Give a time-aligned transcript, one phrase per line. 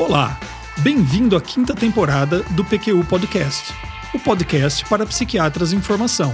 [0.00, 0.40] Olá,
[0.82, 3.70] bem-vindo à quinta temporada do PQU Podcast,
[4.14, 6.32] o podcast para psiquiatras em formação.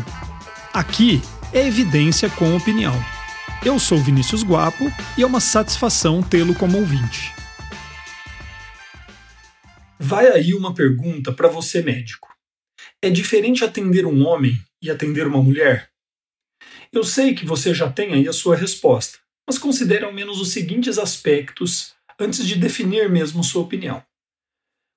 [0.73, 1.21] Aqui
[1.53, 2.95] é evidência com opinião.
[3.65, 4.85] Eu sou Vinícius Guapo
[5.19, 7.35] e é uma satisfação tê-lo como ouvinte.
[9.99, 12.29] Vai aí uma pergunta para você, médico.
[13.03, 15.91] É diferente atender um homem e atender uma mulher?
[16.93, 20.53] Eu sei que você já tem aí a sua resposta, mas considere ao menos os
[20.53, 24.05] seguintes aspectos antes de definir mesmo sua opinião.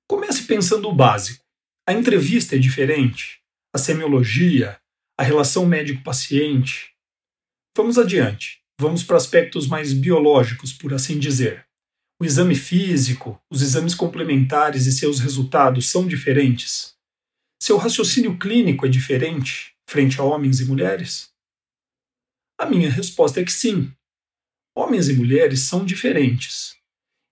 [0.08, 1.44] Comece pensando o básico.
[1.86, 3.40] A entrevista é diferente?
[3.74, 4.80] A semiologia?
[5.18, 6.94] A relação médico-paciente?
[7.76, 8.60] Vamos adiante.
[8.80, 11.66] Vamos para aspectos mais biológicos, por assim dizer.
[12.20, 16.94] O exame físico, os exames complementares e seus resultados são diferentes?
[17.62, 21.30] Seu raciocínio clínico é diferente frente a homens e mulheres?
[22.56, 23.92] A minha resposta é que sim.
[24.72, 26.79] Homens e mulheres são diferentes.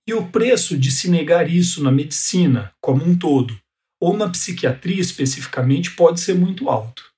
[0.09, 3.61] E o preço de se negar isso na medicina como um todo,
[4.01, 7.13] ou na psiquiatria especificamente, pode ser muito alto.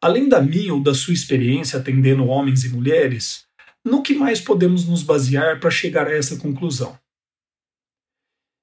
[0.00, 3.44] Além da minha ou da sua experiência atendendo homens e mulheres,
[3.84, 6.98] no que mais podemos nos basear para chegar a essa conclusão?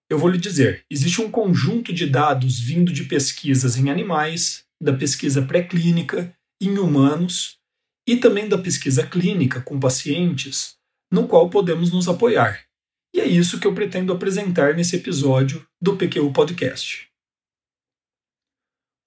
[0.10, 4.92] Eu vou lhe dizer: existe um conjunto de dados vindo de pesquisas em animais, da
[4.92, 7.60] pesquisa pré-clínica, em humanos
[8.08, 10.78] e também da pesquisa clínica com pacientes,
[11.12, 12.69] no qual podemos nos apoiar.
[13.14, 17.10] E é isso que eu pretendo apresentar nesse episódio do PQU Podcast.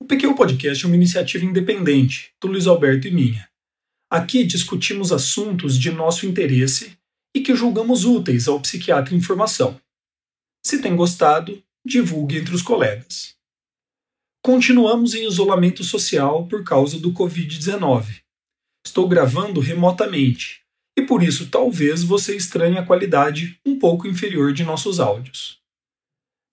[0.00, 3.48] O PQU Podcast é uma iniciativa independente do Luiz Alberto e minha.
[4.11, 6.98] Aqui discutimos assuntos de nosso interesse
[7.34, 9.80] e que julgamos úteis ao psiquiatra em formação.
[10.64, 13.36] Se tem gostado, divulgue entre os colegas.
[14.45, 18.23] Continuamos em isolamento social por causa do Covid-19.
[18.84, 20.64] Estou gravando remotamente,
[20.97, 25.61] e por isso talvez você estranhe a qualidade um pouco inferior de nossos áudios.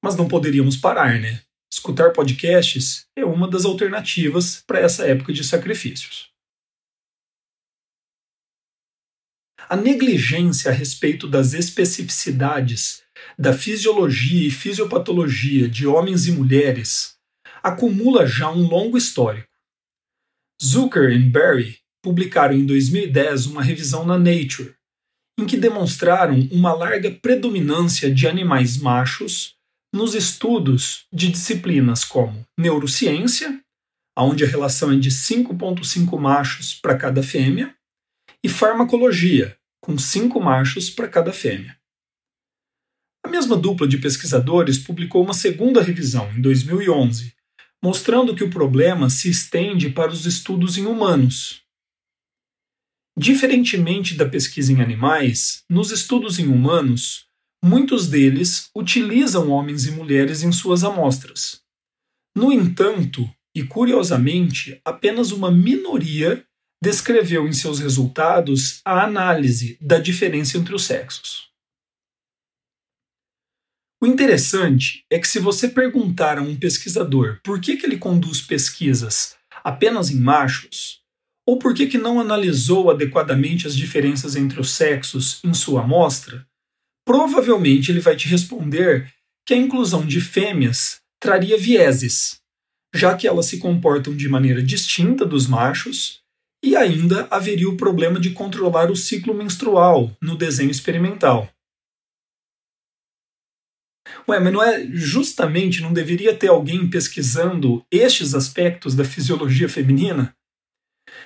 [0.04, 1.42] Mas não poderíamos parar, né?
[1.72, 6.30] Escutar podcasts é uma das alternativas para essa época de sacrifícios.
[9.68, 13.04] A negligência a respeito das especificidades
[13.38, 17.18] da fisiologia e fisiopatologia de homens e mulheres
[17.62, 19.48] acumula já um longo histórico.
[20.62, 24.76] Zucker e Berry publicaram em 2010 uma revisão na Nature,
[25.40, 29.56] em que demonstraram uma larga predominância de animais machos
[29.94, 33.60] nos estudos de disciplinas como neurociência,
[34.18, 37.74] onde a relação é de 5,5 machos para cada fêmea,
[38.44, 41.78] e farmacologia, com 5 machos para cada fêmea.
[43.26, 47.34] A mesma dupla de pesquisadores publicou uma segunda revisão, em 2011,
[47.84, 51.64] mostrando que o problema se estende para os estudos em humanos,
[53.22, 57.28] Diferentemente da pesquisa em animais, nos estudos em humanos,
[57.62, 61.62] muitos deles utilizam homens e mulheres em suas amostras.
[62.34, 66.46] No entanto, e curiosamente, apenas uma minoria
[66.82, 71.50] descreveu em seus resultados a análise da diferença entre os sexos.
[74.02, 78.42] O interessante é que, se você perguntar a um pesquisador por que, que ele conduz
[78.42, 81.00] pesquisas apenas em machos,
[81.48, 86.46] ou por que, que não analisou adequadamente as diferenças entre os sexos em sua amostra,
[87.06, 89.12] provavelmente ele vai te responder
[89.46, 92.40] que a inclusão de fêmeas traria vieses,
[92.94, 96.22] já que elas se comportam de maneira distinta dos machos,
[96.64, 101.50] e ainda haveria o problema de controlar o ciclo menstrual no desenho experimental.
[104.28, 110.36] Ué, mas não é justamente não deveria ter alguém pesquisando estes aspectos da fisiologia feminina?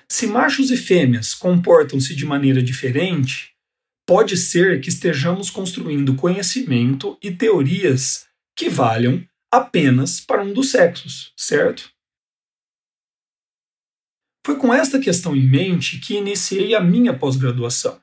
[0.09, 3.53] Se machos e fêmeas comportam-se de maneira diferente,
[4.05, 11.33] pode ser que estejamos construindo conhecimento e teorias que valham apenas para um dos sexos,
[11.37, 11.91] certo?
[14.45, 18.01] Foi com esta questão em mente que iniciei a minha pós-graduação.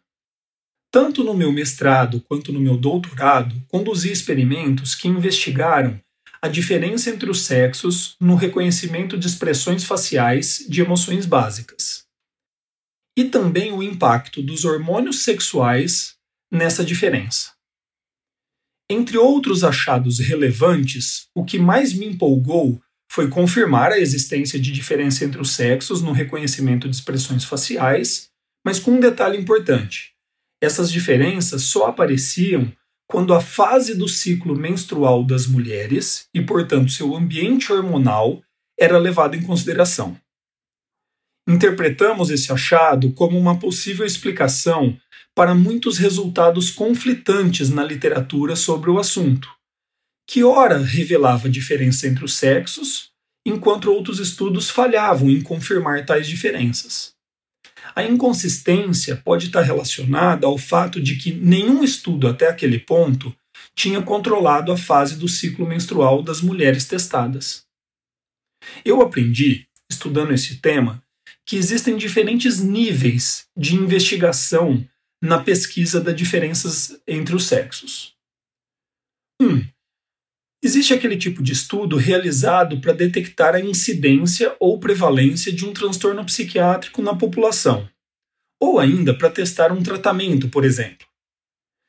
[0.90, 6.00] Tanto no meu mestrado quanto no meu doutorado, conduzi experimentos que investigaram
[6.42, 12.06] a diferença entre os sexos no reconhecimento de expressões faciais de emoções básicas.
[13.16, 16.16] E também o impacto dos hormônios sexuais
[16.50, 17.52] nessa diferença.
[18.88, 25.24] Entre outros achados relevantes, o que mais me empolgou foi confirmar a existência de diferença
[25.24, 28.30] entre os sexos no reconhecimento de expressões faciais,
[28.64, 30.14] mas com um detalhe importante:
[30.60, 32.72] essas diferenças só apareciam
[33.10, 38.40] quando a fase do ciclo menstrual das mulheres e, portanto, seu ambiente hormonal
[38.78, 40.16] era levado em consideração.
[41.48, 44.96] Interpretamos esse achado como uma possível explicação
[45.34, 49.48] para muitos resultados conflitantes na literatura sobre o assunto,
[50.28, 53.10] que ora revelava diferença entre os sexos,
[53.44, 57.10] enquanto outros estudos falhavam em confirmar tais diferenças.
[57.94, 63.34] A inconsistência pode estar relacionada ao fato de que nenhum estudo até aquele ponto
[63.74, 67.64] tinha controlado a fase do ciclo menstrual das mulheres testadas.
[68.84, 71.02] Eu aprendi, estudando esse tema,
[71.46, 74.86] que existem diferentes níveis de investigação
[75.22, 78.14] na pesquisa das diferenças entre os sexos.
[79.40, 79.46] 1.
[79.46, 79.66] Um,
[80.62, 86.24] existe aquele tipo de estudo realizado para detectar a incidência ou prevalência de um transtorno
[86.24, 87.88] psiquiátrico na população,
[88.60, 91.06] ou ainda para testar um tratamento, por exemplo,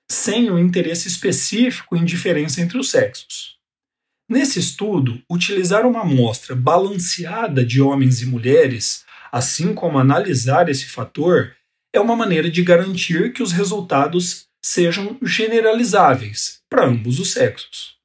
[0.10, 3.58] sem um interesse específico em diferença entre os sexos.
[4.30, 11.54] Nesse estudo, utilizar uma amostra balanceada de homens e mulheres, assim como analisar esse fator,
[11.94, 18.01] é uma maneira de garantir que os resultados sejam generalizáveis para ambos os sexos.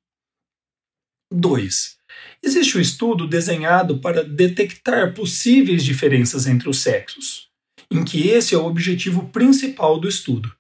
[1.33, 1.97] 2.
[2.43, 7.49] Existe um estudo desenhado para detectar possíveis diferenças entre os sexos,
[7.91, 10.55] em que esse é o objetivo principal do estudo.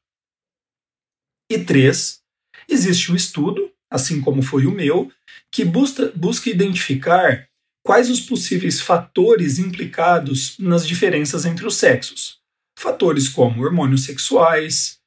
[1.50, 2.20] E 3.
[2.68, 5.12] Existe um estudo, assim como foi o meu,
[5.52, 7.48] que busca, busca identificar
[7.84, 12.40] quais os possíveis fatores implicados nas diferenças entre os sexos,
[12.78, 14.98] Fatores como hormônios sexuais,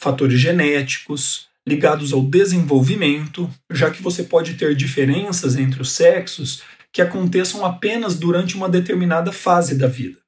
[0.00, 6.62] fatores genéticos, ligados ao desenvolvimento, já que você pode ter diferenças entre os sexos
[6.92, 10.18] que aconteçam apenas durante uma determinada fase da vida.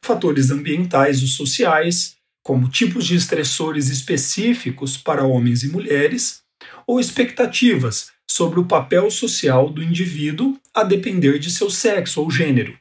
[0.00, 6.42] Fatores ambientais ou sociais, como tipos de estressores específicos para homens e mulheres,
[6.86, 12.78] ou expectativas sobre o papel social do indivíduo a depender de seu sexo ou gênero.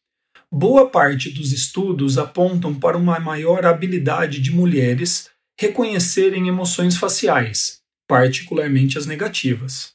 [0.51, 8.97] boa parte dos estudos apontam para uma maior habilidade de mulheres reconhecerem emoções faciais, particularmente
[8.97, 9.91] as negativas.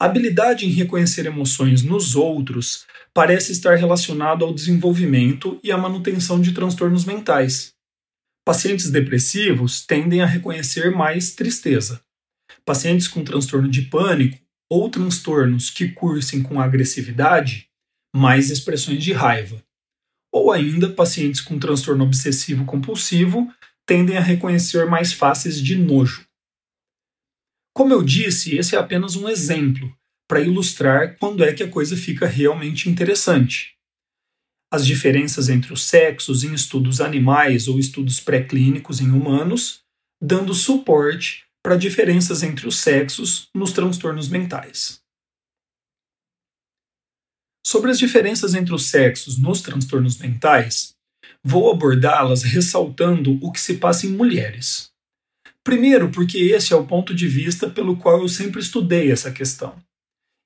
[0.00, 6.40] A habilidade em reconhecer emoções nos outros parece estar relacionado ao desenvolvimento e à manutenção
[6.40, 7.74] de transtornos mentais.
[8.42, 12.00] Pacientes depressivos tendem a reconhecer mais tristeza.
[12.64, 14.38] Pacientes com transtorno de pânico
[14.70, 17.68] ou transtornos que cursem com agressividade,
[18.16, 19.62] mais expressões de raiva.
[20.32, 23.52] Ou ainda pacientes com transtorno obsessivo compulsivo
[23.86, 26.26] tendem a reconhecer mais faces de nojo.
[27.74, 29.92] Como eu disse, esse é apenas um exemplo
[30.28, 33.74] para ilustrar quando é que a coisa fica realmente interessante.
[34.72, 39.82] As diferenças entre os sexos em estudos animais ou estudos pré-clínicos em humanos,
[40.22, 45.00] dando suporte para diferenças entre os sexos nos transtornos mentais.
[47.66, 50.93] Sobre as diferenças entre os sexos nos transtornos mentais,
[51.46, 54.90] Vou abordá-las ressaltando o que se passa em mulheres.
[55.62, 59.76] Primeiro, porque esse é o ponto de vista pelo qual eu sempre estudei essa questão.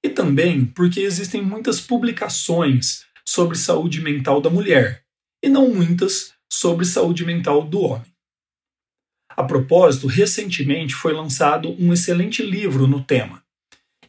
[0.05, 5.05] E também porque existem muitas publicações sobre saúde mental da mulher,
[5.45, 8.13] e não muitas sobre saúde mental do homem.
[9.37, 13.43] A propósito, recentemente foi lançado um excelente livro no tema,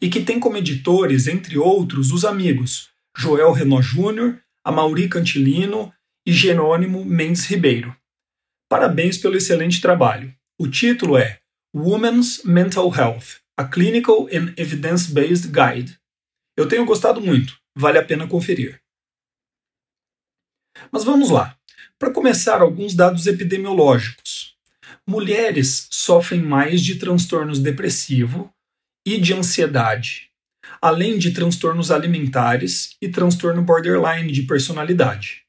[0.00, 5.92] e que tem como editores, entre outros, os amigos Joel Renault Júnior, Amauri Cantilino
[6.26, 7.96] e Jerônimo Mendes Ribeiro.
[8.68, 10.34] Parabéns pelo excelente trabalho.
[10.58, 11.40] O título é
[11.74, 15.98] Women's Mental Health: A Clinical and Evidence-Based Guide.
[16.56, 18.80] Eu tenho gostado muito, vale a pena conferir.
[20.92, 21.56] Mas vamos lá.
[21.98, 24.56] Para começar, alguns dados epidemiológicos.
[25.06, 28.52] Mulheres sofrem mais de transtornos depressivo
[29.06, 30.30] e de ansiedade,
[30.80, 35.44] além de transtornos alimentares e transtorno borderline de personalidade.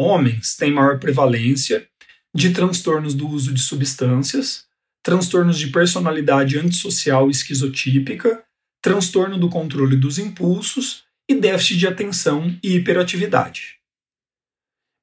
[0.00, 1.86] Homens têm maior prevalência
[2.34, 4.64] de transtornos do uso de substâncias,
[5.02, 8.42] transtornos de personalidade antissocial e esquizotípica,
[8.82, 13.78] transtorno do controle dos impulsos e déficit de atenção e hiperatividade.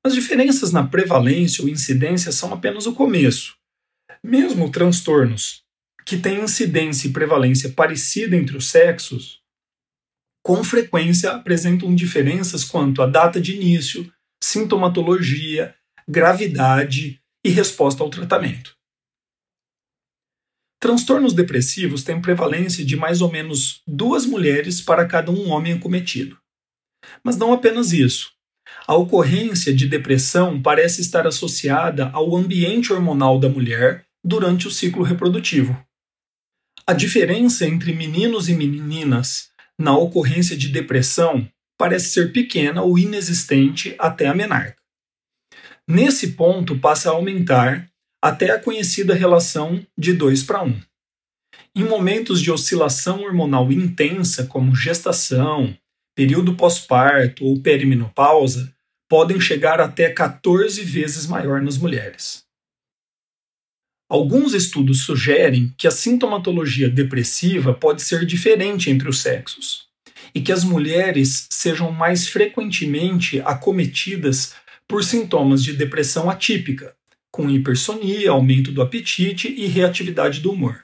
[0.03, 3.55] As diferenças na prevalência ou incidência são apenas o começo.
[4.23, 5.61] Mesmo transtornos
[6.07, 9.43] que têm incidência e prevalência parecida entre os sexos,
[10.41, 14.11] com frequência apresentam diferenças quanto à data de início,
[14.43, 15.75] sintomatologia,
[16.07, 18.75] gravidade e resposta ao tratamento.
[20.79, 26.37] Transtornos depressivos têm prevalência de mais ou menos duas mulheres para cada um homem acometido.
[27.23, 28.31] Mas não apenas isso.
[28.85, 35.03] A ocorrência de depressão parece estar associada ao ambiente hormonal da mulher durante o ciclo
[35.03, 35.81] reprodutivo.
[36.85, 43.95] A diferença entre meninos e meninas na ocorrência de depressão parece ser pequena ou inexistente
[43.99, 44.77] até a menarca.
[45.87, 47.89] Nesse ponto passa a aumentar
[48.21, 50.81] até a conhecida relação de 2 para 1.
[51.75, 55.77] Em momentos de oscilação hormonal intensa, como gestação,
[56.15, 58.73] período pós-parto ou perimenopausa,
[59.07, 62.43] podem chegar até 14 vezes maior nas mulheres.
[64.09, 69.86] Alguns estudos sugerem que a sintomatologia depressiva pode ser diferente entre os sexos
[70.33, 74.53] e que as mulheres sejam mais frequentemente acometidas
[74.87, 76.95] por sintomas de depressão atípica,
[77.31, 80.83] com hipersonia, aumento do apetite e reatividade do humor.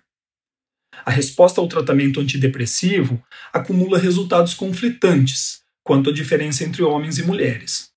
[1.06, 3.22] A resposta ao tratamento antidepressivo
[3.52, 7.90] acumula resultados conflitantes quanto à diferença entre homens e mulheres.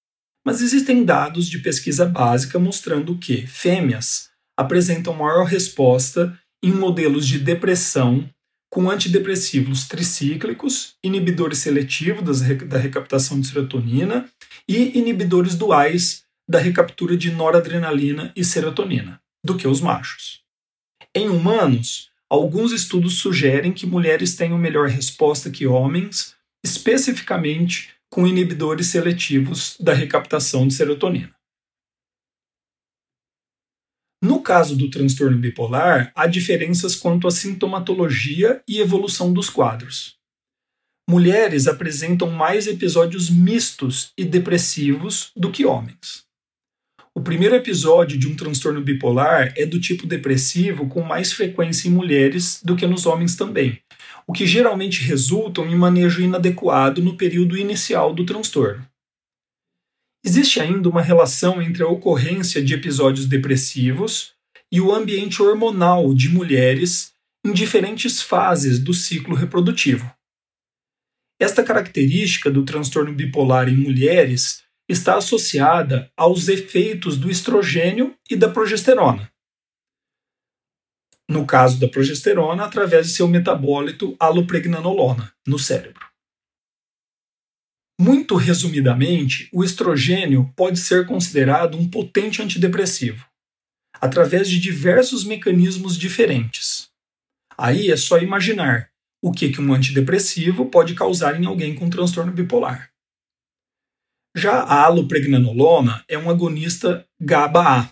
[0.44, 7.38] Mas existem dados de pesquisa básica mostrando que fêmeas apresentam maior resposta em modelos de
[7.38, 8.28] depressão
[8.70, 14.28] com antidepressivos tricíclicos, inibidores seletivos da recaptação de serotonina
[14.68, 20.42] e inibidores duais da recaptura de noradrenalina e serotonina, do que os machos.
[21.14, 28.88] Em humanos, alguns estudos sugerem que mulheres têm melhor resposta que homens, especificamente com inibidores
[28.88, 31.35] seletivos da recaptação de serotonina.
[34.26, 40.16] No caso do transtorno bipolar, há diferenças quanto à sintomatologia e evolução dos quadros.
[41.08, 46.24] Mulheres apresentam mais episódios mistos e depressivos do que homens.
[47.14, 51.92] O primeiro episódio de um transtorno bipolar é do tipo depressivo com mais frequência em
[51.92, 53.78] mulheres do que nos homens também,
[54.26, 58.84] o que geralmente resulta em manejo inadequado no período inicial do transtorno.
[60.26, 64.32] Existe ainda uma relação entre a ocorrência de episódios depressivos
[64.72, 67.14] e o ambiente hormonal de mulheres
[67.46, 70.12] em diferentes fases do ciclo reprodutivo.
[71.40, 78.48] Esta característica do transtorno bipolar em mulheres está associada aos efeitos do estrogênio e da
[78.48, 79.30] progesterona.
[81.28, 86.05] No caso da progesterona, através de seu metabólito alopregnanolona no cérebro.
[87.98, 93.26] Muito resumidamente, o estrogênio pode ser considerado um potente antidepressivo,
[93.94, 96.90] através de diversos mecanismos diferentes.
[97.56, 98.90] Aí é só imaginar
[99.22, 102.90] o que, um antidepressivo pode causar em alguém com transtorno bipolar.
[104.36, 107.90] Já a alopregnanolona é um agonista GABA-A,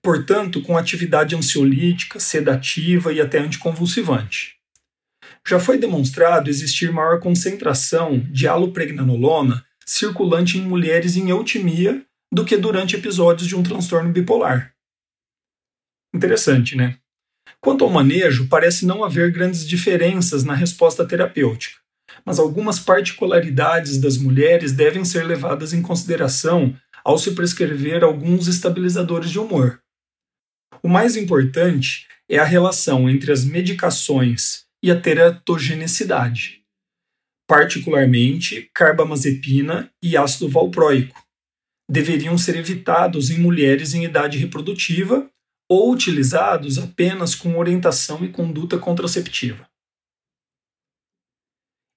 [0.00, 4.55] portanto com atividade ansiolítica, sedativa e até anticonvulsivante
[5.46, 12.56] já foi demonstrado existir maior concentração de alopregnanolona circulante em mulheres em eutimia do que
[12.56, 14.74] durante episódios de um transtorno bipolar.
[16.12, 16.98] Interessante, né?
[17.60, 21.78] Quanto ao manejo, parece não haver grandes diferenças na resposta terapêutica,
[22.24, 29.30] mas algumas particularidades das mulheres devem ser levadas em consideração ao se prescrever alguns estabilizadores
[29.30, 29.80] de humor.
[30.82, 36.62] O mais importante é a relação entre as medicações e a teratogenicidade.
[37.48, 41.24] particularmente carbamazepina e ácido valproico.
[41.90, 45.28] Deveriam ser evitados em mulheres em idade reprodutiva
[45.68, 49.68] ou utilizados apenas com orientação e conduta contraceptiva.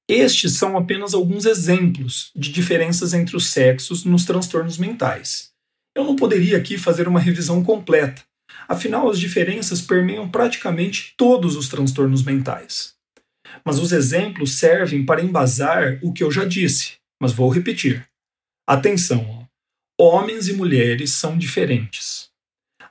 [0.08, 5.51] Estes são apenas alguns exemplos de diferenças entre os sexos nos transtornos mentais.
[5.96, 8.24] Eu não poderia aqui fazer uma revisão completa,
[8.69, 12.93] afinal, as diferenças permeiam praticamente todos os transtornos mentais.
[13.65, 18.07] Mas os exemplos servem para embasar o que eu já disse, mas vou repetir.
[18.67, 19.47] Atenção,
[19.99, 22.29] homens e mulheres são diferentes.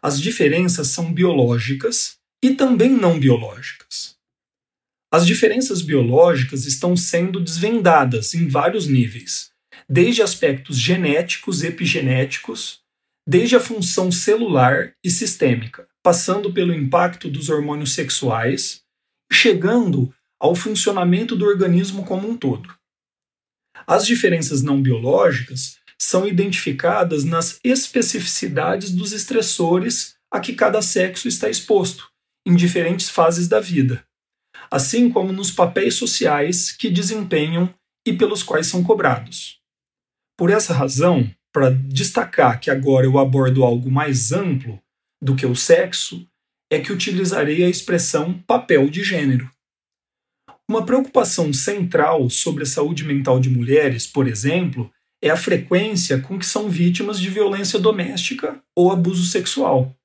[0.03, 4.17] As diferenças são biológicas e também não biológicas.
[5.11, 9.51] As diferenças biológicas estão sendo desvendadas em vários níveis,
[9.89, 12.83] desde aspectos genéticos, epigenéticos,
[13.29, 18.81] desde a função celular e sistêmica, passando pelo impacto dos hormônios sexuais,
[19.31, 22.75] chegando ao funcionamento do organismo como um todo.
[23.87, 31.51] As diferenças não biológicas são identificadas nas especificidades dos estressores a que cada sexo está
[31.51, 32.09] exposto,
[32.47, 34.03] em diferentes fases da vida,
[34.71, 37.75] assim como nos papéis sociais que desempenham
[38.07, 39.61] e pelos quais são cobrados.
[40.35, 44.81] Por essa razão, para destacar que agora eu abordo algo mais amplo
[45.21, 46.27] do que o sexo,
[46.71, 49.51] é que utilizarei a expressão papel de gênero.
[50.69, 56.39] Uma preocupação central sobre a saúde mental de mulheres, por exemplo, é a frequência com
[56.39, 59.97] que são vítimas de violência doméstica ou abuso sexual.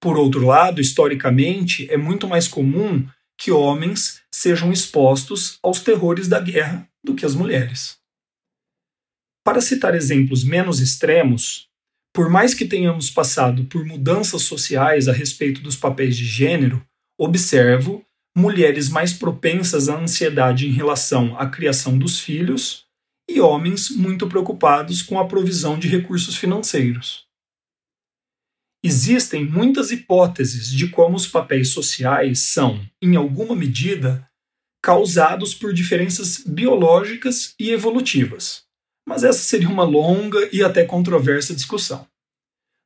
[0.00, 3.06] Por outro lado, historicamente, é muito mais comum
[3.38, 8.01] que homens sejam expostos aos terrores da guerra do que as mulheres.
[9.44, 11.68] Para citar exemplos menos extremos,
[12.14, 16.84] por mais que tenhamos passado por mudanças sociais a respeito dos papéis de gênero,
[17.18, 18.04] observo
[18.36, 22.86] mulheres mais propensas à ansiedade em relação à criação dos filhos
[23.28, 27.26] e homens muito preocupados com a provisão de recursos financeiros.
[28.84, 34.28] Existem muitas hipóteses de como os papéis sociais são, em alguma medida,
[34.82, 38.61] causados por diferenças biológicas e evolutivas.
[39.06, 42.06] Mas essa seria uma longa e até controversa discussão.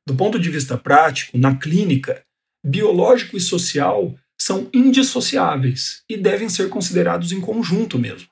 [0.07, 2.23] Do ponto de vista prático, na clínica,
[2.65, 8.29] biológico e social são indissociáveis e devem ser considerados em conjunto mesmo.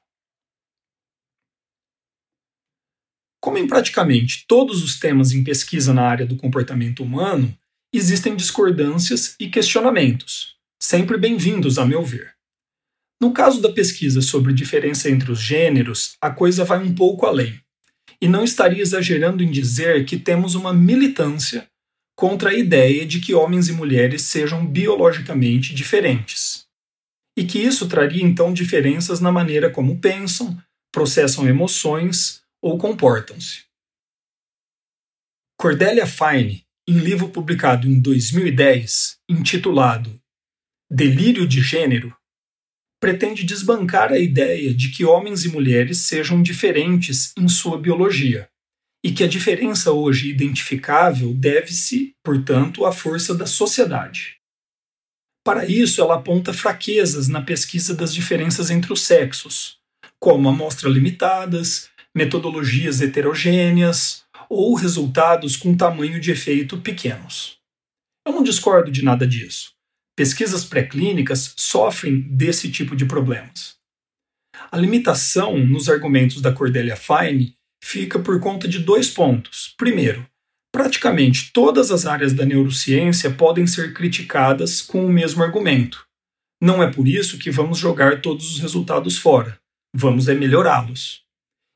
[3.41, 7.55] Como em praticamente todos os temas em pesquisa na área do comportamento humano,
[7.93, 12.35] existem discordâncias e questionamentos, sempre bem-vindos, a meu ver.
[13.21, 17.64] No caso da pesquisa sobre diferença entre os gêneros, a coisa vai um pouco além.
[18.21, 21.67] E não estaria exagerando em dizer que temos uma militância
[22.15, 26.65] contra a ideia de que homens e mulheres sejam biologicamente diferentes.
[27.37, 30.57] E que isso traria então diferenças na maneira como pensam,
[30.93, 33.65] processam emoções, ou comportam-se.
[35.59, 40.19] Cordelia Fine, em livro publicado em 2010, intitulado
[40.89, 42.15] Delírio de Gênero,
[42.99, 48.49] pretende desbancar a ideia de que homens e mulheres sejam diferentes em sua biologia
[49.03, 54.37] e que a diferença hoje identificável deve-se, portanto, à força da sociedade.
[55.45, 59.77] Para isso, ela aponta fraquezas na pesquisa das diferenças entre os sexos,
[60.19, 67.59] como amostras limitadas, metodologias heterogêneas ou resultados com tamanho de efeito pequenos.
[68.25, 69.74] Eu não discordo de nada disso.
[70.15, 73.75] Pesquisas pré-clínicas sofrem desse tipo de problemas.
[74.71, 79.73] A limitação nos argumentos da Cordelia Fine fica por conta de dois pontos.
[79.77, 80.25] Primeiro,
[80.71, 86.05] praticamente todas as áreas da neurociência podem ser criticadas com o mesmo argumento.
[86.61, 89.59] Não é por isso que vamos jogar todos os resultados fora.
[89.93, 91.23] Vamos é melhorá-los.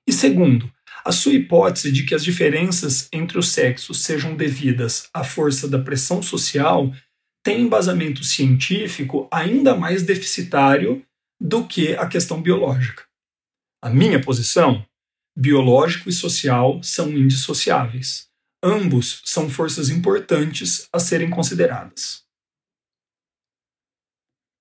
[0.07, 0.71] E segundo,
[1.05, 5.79] a sua hipótese de que as diferenças entre os sexos sejam devidas à força da
[5.79, 6.93] pressão social
[7.43, 11.05] tem embasamento científico ainda mais deficitário
[11.39, 13.03] do que a questão biológica.
[13.81, 14.85] A minha posição?
[15.37, 18.27] Biológico e social são indissociáveis.
[18.61, 22.25] Ambos são forças importantes a serem consideradas.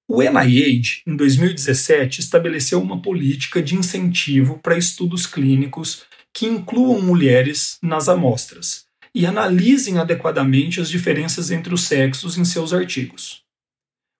[0.08, 7.78] O NIH, em 2017, estabeleceu uma política de incentivo para estudos clínicos que incluam mulheres
[7.82, 13.42] nas amostras e analisem adequadamente as diferenças entre os sexos em seus artigos.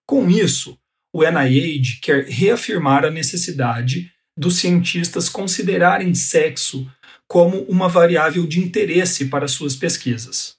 [0.07, 0.77] Com isso,
[1.13, 6.89] o NIH quer reafirmar a necessidade dos cientistas considerarem sexo
[7.27, 10.57] como uma variável de interesse para suas pesquisas.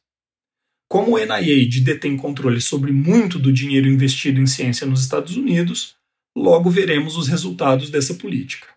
[0.89, 5.97] Como o NIH detém controle sobre muito do dinheiro investido em ciência nos Estados Unidos,
[6.37, 8.69] logo veremos os resultados dessa política.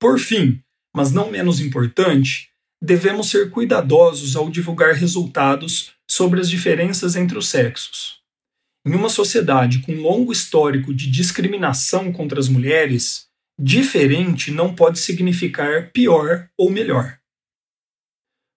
[0.00, 0.62] Por fim,
[0.94, 2.49] mas não menos importante,
[2.82, 8.20] devemos ser cuidadosos ao divulgar resultados sobre as diferenças entre os sexos.
[8.86, 13.26] Em uma sociedade com longo histórico de discriminação contra as mulheres,
[13.60, 17.18] diferente não pode significar pior ou melhor.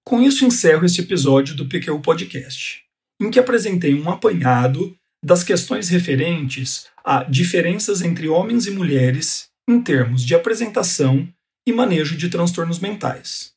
[0.06, 2.84] Com isso encerro este episódio do PQ Podcast,
[3.22, 9.82] em que apresentei um apanhado das questões referentes a diferenças entre homens e mulheres em
[9.82, 11.28] termos de apresentação
[11.66, 13.53] e manejo de transtornos mentais,